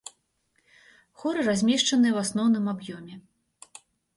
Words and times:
Хоры 1.23 1.39
размешчаныя 1.49 2.11
ў 2.15 2.19
асноўным 2.25 2.65
аб'ёме. 2.75 3.15